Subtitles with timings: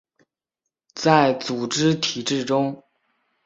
[0.95, 2.83] 在组织体制中